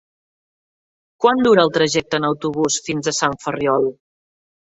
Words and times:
Quant 1.25 1.43
dura 1.47 1.65
el 1.67 1.73
trajecte 1.75 2.17
en 2.21 2.25
autobús 2.31 2.79
fins 2.89 3.11
a 3.13 3.15
Sant 3.19 3.37
Ferriol? 3.45 3.87